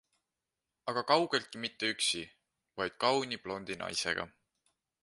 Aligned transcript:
Aga 0.93 1.03
kaugeltki 1.11 1.61
mitte 1.67 1.91
üksi, 1.97 2.25
vaid 2.81 2.99
kauni 3.05 3.41
blondi 3.45 3.79
naisega. 3.85 4.29